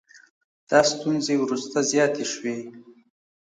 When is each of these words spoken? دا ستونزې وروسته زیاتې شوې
دا 0.69 0.79
ستونزې 0.91 1.35
وروسته 1.43 1.77
زیاتې 1.91 2.23
شوې 2.33 2.57